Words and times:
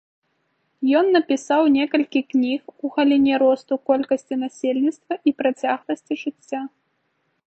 Ён 0.99 1.05
напісаў 1.15 1.61
некалькі 1.75 2.21
кніг 2.33 2.61
у 2.89 2.91
галіне 2.95 3.33
росту 3.43 3.73
колькасці 3.89 4.35
насельніцтва 4.45 5.13
і 5.29 5.35
працягласці 5.43 6.13
жыцця. 6.23 6.61